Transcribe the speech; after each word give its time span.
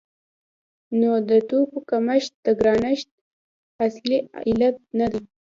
نو 0.99 1.09
د 1.29 1.31
توکو 1.49 1.79
کمښت 1.89 2.31
د 2.45 2.47
ګرانښت 2.59 3.09
اصلي 3.85 4.17
علت 4.47 4.75
نه 4.99 5.07
دی. 5.11 5.23